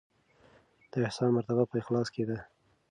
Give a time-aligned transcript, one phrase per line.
[0.91, 2.37] د احسان مرتبه په اخلاص کې ده.